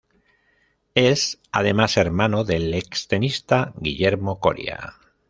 [0.95, 4.93] Es, además hermano del ex tenista, Guillermo Coria.